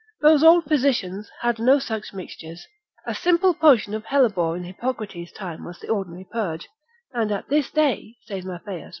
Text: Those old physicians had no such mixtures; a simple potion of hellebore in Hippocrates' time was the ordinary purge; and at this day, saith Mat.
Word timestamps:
Those 0.21 0.43
old 0.43 0.63
physicians 0.63 1.29
had 1.41 1.59
no 1.59 1.77
such 1.77 2.11
mixtures; 2.11 2.65
a 3.05 3.13
simple 3.13 3.53
potion 3.53 3.93
of 3.93 4.05
hellebore 4.05 4.57
in 4.57 4.63
Hippocrates' 4.63 5.31
time 5.31 5.63
was 5.63 5.77
the 5.79 5.89
ordinary 5.89 6.25
purge; 6.31 6.67
and 7.13 7.31
at 7.31 7.49
this 7.49 7.69
day, 7.69 8.15
saith 8.25 8.43
Mat. 8.45 8.63